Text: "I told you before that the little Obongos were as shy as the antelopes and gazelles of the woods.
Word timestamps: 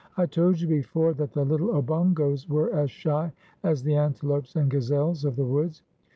"I 0.17 0.25
told 0.25 0.59
you 0.59 0.67
before 0.67 1.13
that 1.13 1.33
the 1.33 1.45
little 1.45 1.75
Obongos 1.79 2.49
were 2.49 2.73
as 2.73 2.89
shy 2.89 3.31
as 3.61 3.83
the 3.83 3.93
antelopes 3.93 4.55
and 4.55 4.67
gazelles 4.67 5.25
of 5.25 5.35
the 5.35 5.45
woods. 5.45 5.83